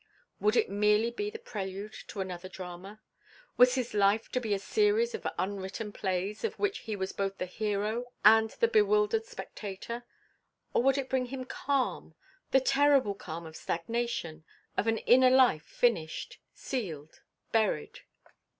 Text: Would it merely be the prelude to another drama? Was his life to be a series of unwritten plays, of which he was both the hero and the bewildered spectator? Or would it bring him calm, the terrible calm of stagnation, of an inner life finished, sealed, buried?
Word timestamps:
Would 0.39 0.55
it 0.55 0.67
merely 0.67 1.11
be 1.11 1.29
the 1.29 1.37
prelude 1.37 1.93
to 2.07 2.21
another 2.21 2.49
drama? 2.49 3.01
Was 3.55 3.75
his 3.75 3.93
life 3.93 4.29
to 4.31 4.41
be 4.41 4.51
a 4.51 4.57
series 4.57 5.13
of 5.13 5.27
unwritten 5.37 5.91
plays, 5.91 6.43
of 6.43 6.57
which 6.57 6.79
he 6.79 6.95
was 6.95 7.11
both 7.11 7.37
the 7.37 7.45
hero 7.45 8.05
and 8.25 8.49
the 8.49 8.67
bewildered 8.67 9.25
spectator? 9.27 10.03
Or 10.73 10.81
would 10.81 10.97
it 10.97 11.07
bring 11.07 11.27
him 11.27 11.45
calm, 11.45 12.15
the 12.49 12.59
terrible 12.59 13.13
calm 13.13 13.45
of 13.45 13.55
stagnation, 13.55 14.43
of 14.75 14.87
an 14.87 14.97
inner 14.97 15.29
life 15.29 15.65
finished, 15.67 16.39
sealed, 16.55 17.21
buried? 17.51 17.99